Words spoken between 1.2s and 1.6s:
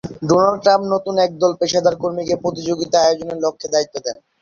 একদল